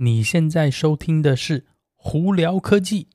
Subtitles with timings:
[0.00, 1.60] 你现在收听的是
[1.96, 3.08] 《胡聊科技》。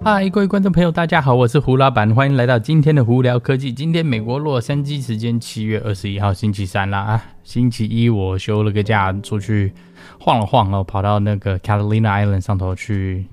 [0.00, 3.72] 嗨，各位观众朋友，大家好，我是胡老板，欢迎来到今天的《胡聊科技》。
[3.76, 9.72] 今天美国洛杉矶时间七月二十一号星期三啦啊，星期一我休了个假，出去
[10.20, 13.26] 晃了晃哦，跑到那个 Catalina Island 上头去，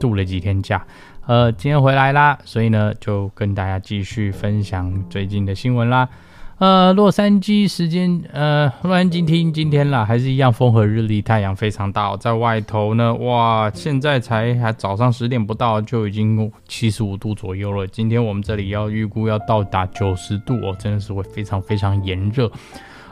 [0.00, 0.86] 度了几天假。
[1.26, 6.08] 呃，今天回来啦，所以呢，就跟大家继续分享最近的新闻啦。
[6.58, 17.84] 呃，洛杉矶时间，呃，洛杉矶听今天啦，还是一样风和日丽，太阳非常大，在外头呢，哇，现在才还早上十点不到，就已经七十五度左右了。
[17.88, 22.48] 今天我们这里要预估要到达九十度哦，真的是会非常非常炎热。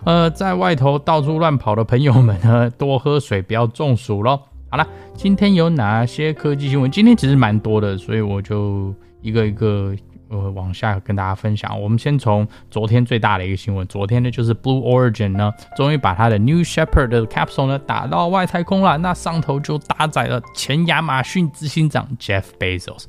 [0.04, 4.38] 呃，在外头到处乱跑的朋友们呢， 多喝水，不要中暑喽。
[4.72, 6.90] 好了，今天有哪些科技新闻？
[6.90, 9.94] 今天其实蛮多的，所以我就一个一个。
[10.30, 11.78] 呃，往下跟大家分享。
[11.78, 18.96] 我们先从昨天最大的一个新闻，昨天呢就是 Blue Origin 呢，终于把它的 New Shepard 的 capsule 呢打到外太空了。
[18.96, 23.04] 那上头就搭载了前亚马逊执行长 Jeff Bezos。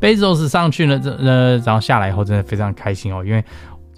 [0.00, 3.44] Bezos 上去呢，这呃，然后下来以后真的非常开心哦，因为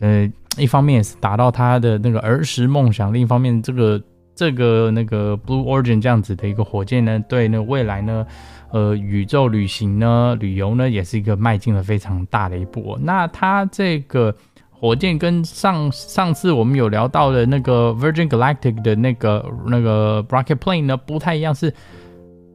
[0.01, 3.99] 呃，一方面是达到他的那个儿时梦想，另一方面这个
[4.37, 8.25] 这个那个 Blue Origin 这样子的一个火箭呢，对那未来呢。
[8.73, 12.99] 呃，宇宙旅行呢，旅游呢，也是一个迈进了非常大的一步。
[13.01, 14.35] 那它这个
[14.71, 21.55] 火箭跟上上次我们有聊到的那个 Virgin Galactic 的那个那个 Rocket Plane 呢，不太一样。
[21.55, 21.73] 是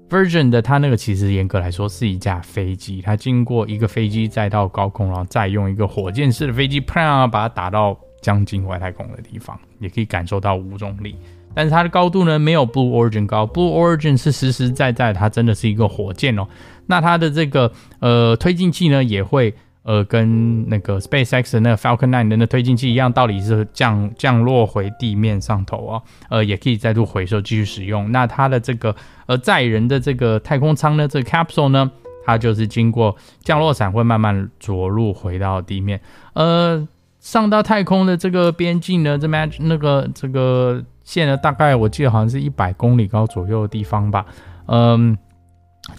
[0.10, 11.16] Virgin 的，它那个其实严格来说是一架飞机，它经过一个飞机再到高空，然后再用一个火箭式的飞机，啪，把它打到将近外太空的地方，也可以感受到无重力。
[11.54, 16.48] 但是它的高度呢，没有 Blue Origin 高，Blue Origin 是实实在在，它真的是一个火箭哦。
[16.88, 19.54] 那它的这个呃推进器呢，也会
[19.84, 28.12] 呃跟那个 SpaceX 的那个 Falcon 9的那推进器一样，道理是降降落回地面上头哦，呃也可以再度回收继续使用。
[28.12, 28.96] 那它的这个
[29.26, 31.90] 呃载人的这个太空舱呢，这个 capsule 呢，
[32.26, 36.02] 它就是经过降落伞会慢慢着陆回到地面，
[36.34, 36.88] 呃
[37.20, 40.84] 上到太空的这个边境呢，这边那个这个。
[41.04, 44.26] 现在，大概我记得好像是一百公里高左右的地方吧，
[44.68, 45.18] 嗯，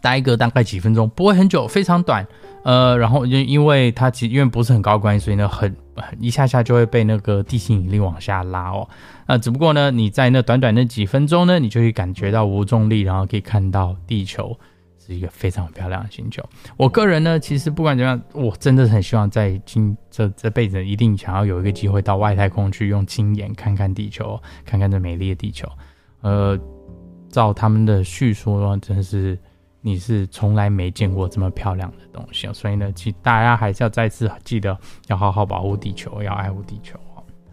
[0.01, 2.27] 待个大概几分钟，不会很久，非常短，
[2.65, 5.75] 呃，然后因因为它其因为不是很高关系，所以呢，很
[6.19, 8.89] 一下下就会被那个地心引力往下拉哦，
[9.27, 14.59] 那只不过呢，你在那短短那几分钟呢，你就会感觉到无重力，然后可以看到地球。
[15.05, 16.43] 是一个非常漂亮的星球。
[16.77, 25.69] 我个人呢，其实不管怎么样，我真的很希望在今这这辈子一定想要有一个机会到外太空去，用亲眼看看地球，看看这美丽的地球。
[26.21, 26.59] 呃，
[27.29, 29.39] 照他们的叙述呢，真的是
[29.81, 32.49] 你是从来没见过这么漂亮的东西。
[32.53, 36.99] 所以呢，其大家还是要再次记得要好好保护地球，要爱护地球。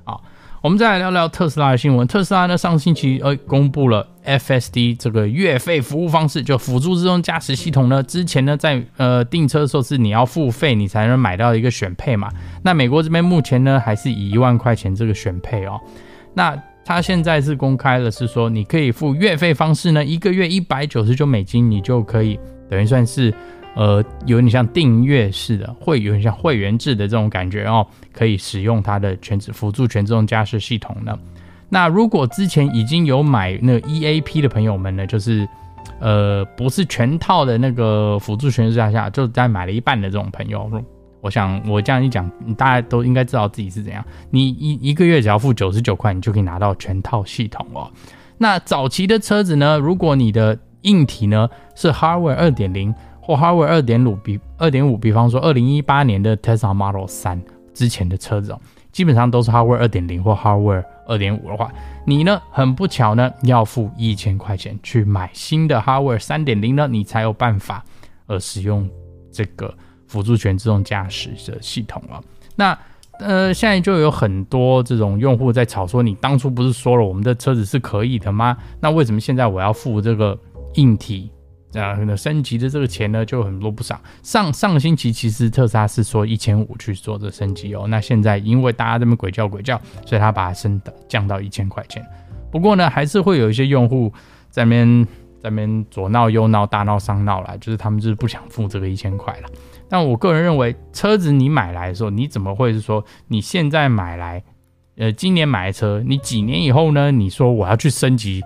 [0.04, 0.24] 好。
[0.62, 2.06] 我们再来聊聊特斯拉的新闻。
[2.06, 8.04] 特斯拉呢，上星期呃公布了 FSD 这个月费服务方式，就辅助自动驾驶系统呢。
[8.04, 12.30] 之前呢，在呃订车的时候是你要付费，你才能买到一个选配嘛。
[12.62, 15.80] 那美国这边目前呢，还是以一万块钱这个选配哦。
[16.34, 22.38] 那它现在是公开了，是说你可以付月费方式呢，一个月一百九十九美金，你就可以
[22.70, 23.34] 等于算是。
[23.76, 31.18] 呃，有点像订阅式的，会有点像会员制的这种感觉哦，可以使用它的全辅助全自动驾驶系统呢。
[31.70, 35.48] 那如果之前已经有买那个 EAP 的朋友们呢，就是
[36.00, 40.70] 呃不是全套的那个辅助全自动驾驶，就在买了一半的这种朋友，
[41.22, 44.04] 我想我这样一讲，大家都应该知道自己是怎样。
[44.32, 47.90] 你一一个月只要付九十九块，你就可以拿到全套系统哦。
[48.40, 52.94] 那早期的车子呢，如果你的硬体呢是 Hardware 二点零。
[53.22, 57.42] 或 Hardware 二点五比二点五，比方说二零一八年的 Tesla Model 三
[57.74, 58.60] 之前的车子哦，
[58.92, 61.72] 基本上都是 Hardware 二点零或 Hardware 二点五的话，
[62.06, 67.84] 你呢很不巧呢要付一千块钱去买新的 Hardware 三点零呢，你才有办法
[68.28, 68.90] 呃使用
[69.32, 69.74] 这个
[70.08, 72.22] 辅助全自动驾驶的系统了。
[72.56, 72.78] 那
[73.20, 78.58] 呃现在就有很多这种用户在吵说，你当初不是说了我们的车子是可以的吗？
[78.80, 80.38] 那为什么现在我要付这个
[80.76, 81.32] 硬体？
[81.74, 84.00] 啊，那升级的这个钱呢，就很多不少。
[84.24, 92.04] 上上个星期其实特斯拉是说一千五去做这升级哦，那现在因为大家这么鬼叫鬼叫，所以他把它升的降到一千块钱。
[92.52, 94.12] 不过呢，还是会有一些用户
[94.50, 95.06] 在那边
[95.40, 99.50] 在那边左闹右闹，大闹上闹啦，就是他们就是不想付这个一千块了。
[99.88, 104.44] 但我个人认为，车子你买来的时候，你怎么会是说你现在买来，
[104.98, 107.12] 呃，今年买的车，你几年以后呢？
[107.12, 108.42] 你说我要去升级，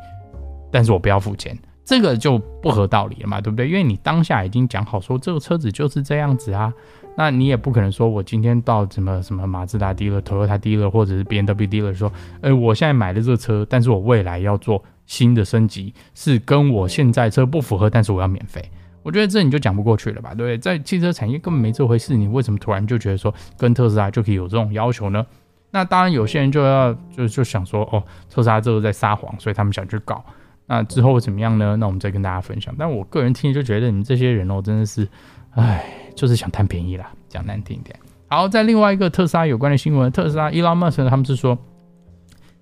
[0.71, 1.57] 但是我不要付钱。
[1.85, 3.68] 这个就不合道理了嘛，对不对？
[3.68, 6.74] 因为你当下已经讲好说这个车子就是这样子啊，
[7.18, 18.63] 那你也不可能说我今天到什么什么马自达 dealer、Toyota dealer 或者是 BMW dealer 说，哎，我现在买了这个车，但是我未来要做新的升级，是跟我现在车不符合，但是我要免费。
[19.01, 20.57] 我觉得这你就讲不过去了吧，对不对？
[20.57, 25.25] 在汽车产业根本没这回事，你为什么突然就觉得说跟特斯拉就可以有这种要求呢？
[25.71, 30.24] 那当然有些人就要就就想说，哦，特斯拉这个在撒谎，所以他们想去搞。
[30.65, 31.75] 那之后会怎么样呢？
[31.75, 32.74] 那我们再跟大家分享。
[32.77, 35.07] 但我个人听就觉得你们这些人哦，真的是，
[35.51, 35.83] 唉，
[36.15, 37.98] 就是想贪便宜啦，讲难听一点。
[38.27, 41.57] 好，在另外一个特斯拉有关的新闻，特斯拉 Elon Musk 他们是说，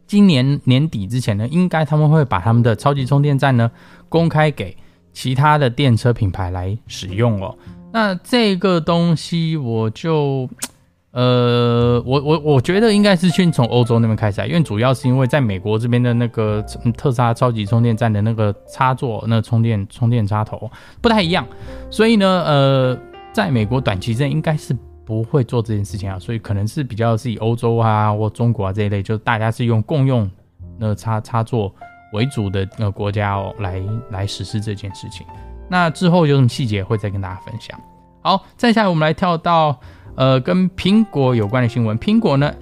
[0.08, 3.72] 今年年底之前呢，应该他们会把他们的超级充电站呢
[4.10, 4.76] 公开给。
[5.14, 7.54] 其他的电车品牌来使用哦，
[7.92, 10.50] 那这个东西我就，
[11.12, 16.64] 呃，我我我觉得应该是先从欧洲那边开始，因为主要是因为在美国这边的那个
[16.98, 20.72] 特斯拉超级充电站的那个插座，那充电充电插头
[21.02, 21.46] 不太一样，
[21.90, 22.98] 所以呢，呃，
[23.34, 24.76] 在美国短期之内应该是
[25.06, 30.30] 不会做这件事情啊，所以可能是比较是以欧洲啊或中国啊这一类，就大家是用共用
[30.78, 31.74] 那插插座。
[32.14, 35.26] 为主的呃国家哦，来来实施这件事情。
[35.70, 37.80] 那之后有什么细节会再跟大家分享。
[38.22, 39.80] 好，再下来我们来跳到
[40.16, 41.98] 呃跟苹果有关的新闻。
[41.98, 42.54] 苹果呢，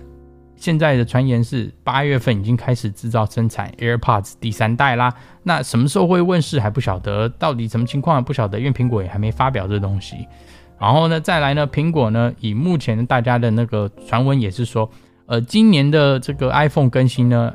[0.56, 5.14] 现在的传言是八月份已经开始制造生产 AirPods 第三代啦。
[5.44, 10.28] 那什么时候会问世还不晓得，到底什么情况不晓得，因为苹果也还没发表这东西。
[10.80, 14.90] 然后呢，再来呢，苹果呢以目前大家的那个传闻也是说，
[15.26, 17.54] 呃，今年的这个 iPhone 更新呢。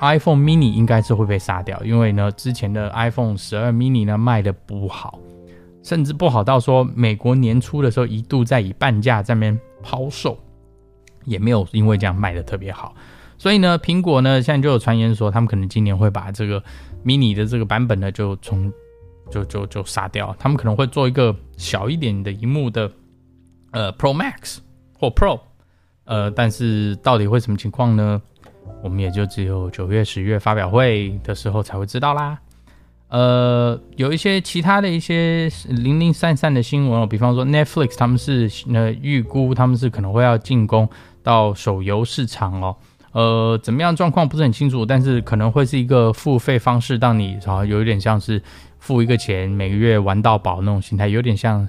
[0.00, 5.18] iPhone mini 应该是会被杀掉，因为呢，之前的 iPhone 十二 mini 呢卖的不好，
[5.82, 10.38] 甚至不好到说美国年初的时候一度在以半价在那边抛售，
[11.24, 12.94] 也没有因为这样卖的特别好。
[13.36, 16.62] 所以呢，苹果呢现在就有传言说，他们可能今年会把这个
[17.04, 18.72] mini 的这个版本呢就从
[19.30, 22.90] 就就就杀掉，他们可能会做一个小一点的荧幕的
[23.72, 24.58] 呃 Pro Max
[24.96, 25.40] 或 Pro，
[26.04, 28.22] 呃，但是到底会什么情况呢？
[28.84, 32.38] 我们也就只有九月、十月发表会的时候才会知道啦。
[33.12, 40.88] 呃，有一些其他的一些零零散散的新闻哦，比方说 Netflix 他们是呃预估他们是可能会要进攻
[41.22, 42.74] 到手游市场哦。
[43.12, 48.42] 呃，怎么样状况不是很清楚，但是可能会是一个付费方式，让你啊有一点像是
[48.78, 51.68] 付一个钱每个月玩到饱那种心态，有点像。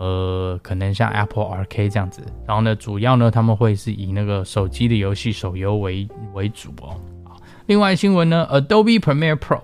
[0.00, 6.94] 呃，可能像 Apple Arcade 这样子，然后呢，主要呢他们会是以那个手机的游戏手游为为主哦。
[7.66, 9.58] 另外新闻呢，Adobe Premiere Pro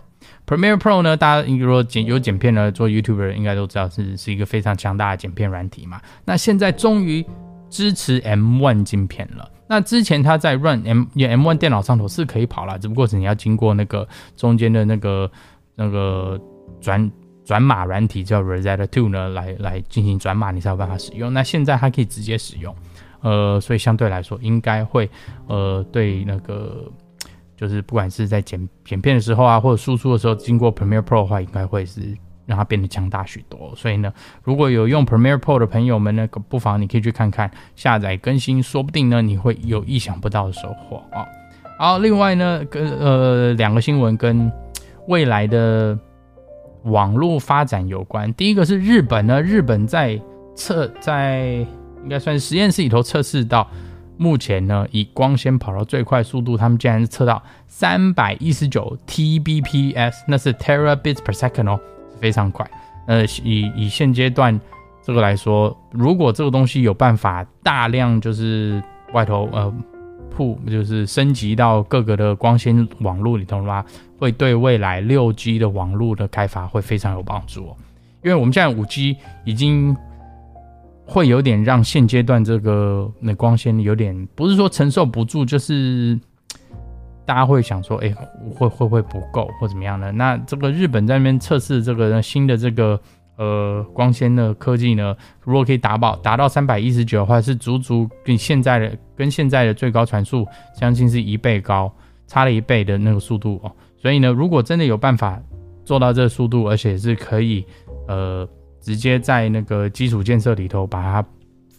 [0.47, 6.01] Premiere Pro 呢，大家如果剪有剪片的，做 YouTuber 应该都知道是是一个非常强大的剪片软体嘛。
[6.25, 7.25] 那现在终于
[7.71, 9.51] 支持 M1 晶片了。
[9.67, 14.07] 那之前它在 Run M M1 电脑上头是可以跑了，只不过是你要经过那个
[14.37, 15.31] 中间的那个
[15.75, 16.41] 那个
[16.81, 17.11] 转。
[17.47, 21.31] 转码软体叫 Rosetta Two 呢，来来进行转码，你才有办法使用。
[21.31, 22.75] 那现在它可以直接使用，
[23.21, 25.11] 呃，所以相对来说应该会，
[25.47, 26.91] 呃，对那个
[27.57, 32.01] 就是不管是在剪剪片的时候啊，或者输出的时候，经过 Premiere Pro 的话，应该会是
[32.47, 33.73] 让它变得强大许多。
[33.77, 34.13] 所以呢，
[34.43, 41.27] 如果有用 Premiere Pro 的朋友们呢，不妨你可以去看看下载更新，说不定呢你会有意想不到的收获啊。
[41.79, 44.51] 好，另外呢，跟呃两个新闻跟
[45.09, 45.99] 未来的。
[46.85, 50.21] 网络发展有关，第一个是日本呢，日本在
[50.55, 51.67] 测在
[52.03, 53.67] 应该算是实验室里头测试到，
[54.17, 61.81] 目前呢以光纤跑到最快速度，他们竟然测到三百一十九 Tbps，那是 Terabits per second 哦，
[62.21, 62.69] 非常快。
[63.07, 64.61] 呃，以以现阶段
[65.03, 69.73] 这个来说，如果这个东西有办法大量就是外头呃。
[70.37, 73.85] 铺就是升级到各个的光纤网络里头的话，
[74.19, 77.77] 会对未来六 G 的网络的开发会非常有帮助哦。
[78.21, 79.97] 因为我们现在五 G 已经
[81.05, 86.19] 会有点让现阶段这个那光纤有点不是说承受不住，就是
[87.25, 88.15] 大家会想说，哎，
[88.55, 90.11] 会会不会不够或怎么样呢？
[90.13, 93.01] 那这个日本在那边测试这个新的这个。
[93.37, 100.47] 呃，光纤的科技呢，如果可以达到达到三百一十九的话，是足足跟现在的跟现在的最高传速
[100.79, 101.93] 将近是一倍高，
[102.29, 103.73] 差了一倍的那个速度哦。
[104.01, 105.43] 所以呢，如果真的有办法
[105.85, 107.67] 做到这个速度，而且是可以
[108.07, 108.49] 呃
[108.85, 111.27] 直接在那个基础建设里头把它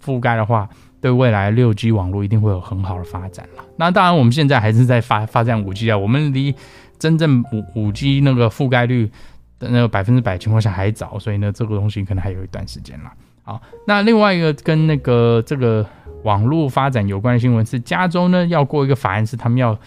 [0.04, 0.68] 覆盖的话，
[1.00, 3.64] 对未来六 G 网络一定会有很好的发展了。
[3.78, 6.54] 那当然，我们现在还是在发发展五 G 啊，我们离
[7.00, 9.10] 真正五五 G 那个覆盖率。
[9.58, 13.14] 的那个百分之百情况下还早，所以呢，这个东西可能还有一段时间啦。
[13.42, 15.86] 好，那另外一个跟那个这个
[16.24, 19.80] 网络发展有关的新闻是，加州呢要过一个法案，是他们要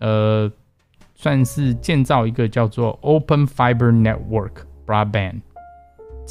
[0.00, 0.50] 呃
[1.14, 5.42] 算是建造一个叫做 Open Fiber Network Broadband，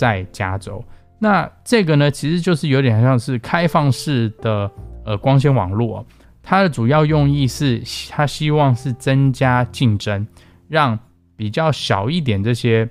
[0.01, 0.83] 在加州。
[1.19, 4.71] 那这个呢，其实就是有点像是开放式的
[5.05, 6.03] 呃光纤网络。
[6.41, 10.25] 它的主要用意是，它希望是增加竞争，
[10.67, 10.97] 让
[11.35, 12.89] 比较小一点这些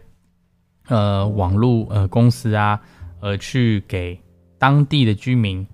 [0.86, 2.80] 呃网络呃公司啊，
[3.20, 4.16] 呃去给
[4.56, 5.66] 当地的居民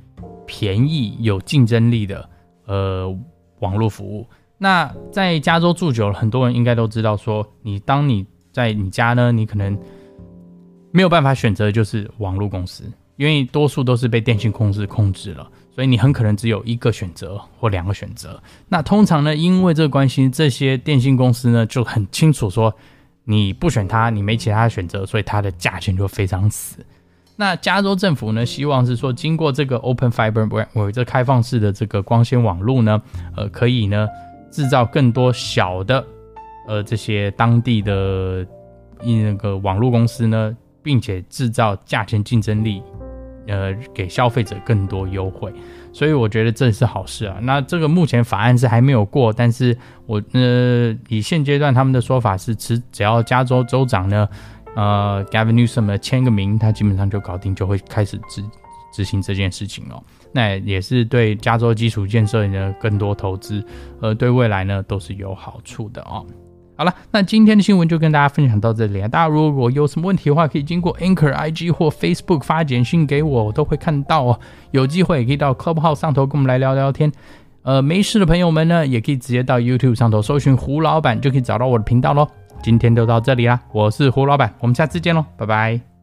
[0.47, 2.27] 便宜有竞争力的
[2.65, 3.15] 呃
[3.59, 4.27] 网络服务。
[4.57, 9.79] 那在加州住久了，很多人应该都知道，说你当你在你家呢，你可能
[10.97, 15.47] 没有办法选择的就是网络公司，因为多数都是被电信公司控制了。
[15.75, 18.43] 所以你很可能只有一个选择或两个选择。
[18.67, 22.75] 那通常呢，因为这个关系，这些电信公司呢就很清楚说，
[23.25, 26.79] 你不选它，你没其他的选择，所以它的价钱就非常死。
[27.37, 33.03] 那加州政府呢，希望是说，经过这个 Open Fiber Network 这开放式的这个光纤网络呢，
[33.37, 34.09] 呃，可以呢
[34.51, 36.03] 制造更多小的
[36.67, 38.47] 呃这些当地的
[39.03, 42.81] 那个网络公司呢，并且制造价钱竞争力。
[43.49, 45.53] 呃，给消费者更多优惠，
[45.93, 47.39] 所以我觉得这是好事啊。
[47.43, 54.29] 那这个目前法案是还没有过，但是我呃，以现阶段他们的说法是，只只要加州州长呢，
[54.75, 58.43] 呃，Gavin Newsom 签个名，他基本上就搞定，就会开始执
[58.93, 60.03] 执行这件事情哦。
[60.33, 63.65] 那也是对加州基础建设呢更多投资，
[64.01, 66.27] 呃，对未来呢都是有好处的哦。
[66.77, 69.09] 好了，那今天的新闻就跟大家分享到这里啊。
[69.09, 74.39] 大家如果有什么问题的话，可以经过 Anchor IG 或 Facebook 发简讯给我，我都会看到哦。
[74.73, 77.11] 有机会也可以到 Club 号上头跟我们来聊聊天。
[77.63, 82.29] 呃，没事的朋友们呢，也可以直接到 YouTube 上头搜寻胡老板，就可以找到我的频道喽。
[82.63, 85.96] 今天就到这里啦，我是胡老板，我们下次见喽，拜拜。